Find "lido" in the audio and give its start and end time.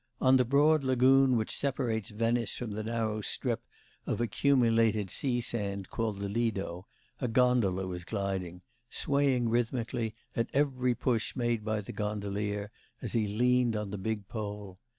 6.27-6.87